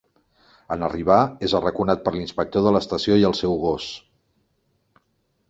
En 0.75 0.85
arribar, 0.87 1.17
és 1.47 1.53
arraconat 1.59 2.01
per 2.07 2.13
l'inspector 2.15 2.65
de 2.69 2.73
l'estació 2.77 3.19
i 3.25 3.29
el 3.31 3.37
seu 3.43 3.55
gos. 3.67 3.87